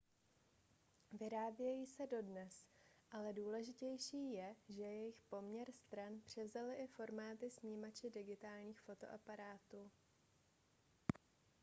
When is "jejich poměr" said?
4.81-5.71